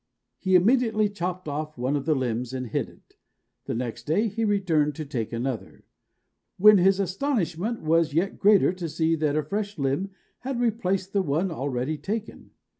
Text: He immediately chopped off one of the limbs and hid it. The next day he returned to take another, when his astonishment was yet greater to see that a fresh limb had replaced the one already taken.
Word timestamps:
He 0.39 0.55
immediately 0.55 1.09
chopped 1.09 1.47
off 1.47 1.77
one 1.77 1.95
of 1.95 2.05
the 2.07 2.15
limbs 2.15 2.53
and 2.53 2.65
hid 2.65 2.89
it. 2.89 3.17
The 3.65 3.75
next 3.75 4.05
day 4.07 4.29
he 4.29 4.43
returned 4.43 4.95
to 4.95 5.05
take 5.05 5.31
another, 5.31 5.85
when 6.57 6.79
his 6.79 6.99
astonishment 6.99 7.83
was 7.83 8.11
yet 8.11 8.39
greater 8.39 8.73
to 8.73 8.89
see 8.89 9.13
that 9.17 9.35
a 9.37 9.43
fresh 9.43 9.77
limb 9.77 10.09
had 10.39 10.59
replaced 10.59 11.13
the 11.13 11.21
one 11.21 11.51
already 11.51 11.99
taken. 11.99 12.49